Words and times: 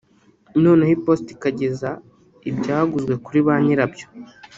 noneho 0.63 0.91
iposita 0.97 1.31
ikageza 1.35 1.89
ibyaguzwe 2.49 3.13
kuri 3.25 3.39
ba 3.47 3.55
nyirabyo 3.63 4.05